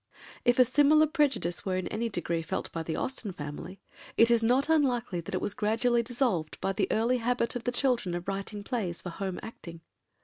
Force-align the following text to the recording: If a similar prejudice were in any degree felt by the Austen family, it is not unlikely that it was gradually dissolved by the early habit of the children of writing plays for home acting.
If 0.43 0.57
a 0.57 0.65
similar 0.65 1.05
prejudice 1.05 1.63
were 1.63 1.77
in 1.77 1.87
any 1.89 2.09
degree 2.09 2.41
felt 2.41 2.71
by 2.71 2.81
the 2.81 2.95
Austen 2.95 3.33
family, 3.33 3.79
it 4.17 4.31
is 4.31 4.41
not 4.41 4.67
unlikely 4.67 5.21
that 5.21 5.35
it 5.35 5.41
was 5.41 5.53
gradually 5.53 6.01
dissolved 6.01 6.59
by 6.59 6.73
the 6.73 6.87
early 6.89 7.17
habit 7.17 7.55
of 7.55 7.65
the 7.65 7.71
children 7.71 8.15
of 8.15 8.27
writing 8.27 8.63
plays 8.63 8.99
for 9.03 9.11
home 9.11 9.39
acting. 9.43 9.81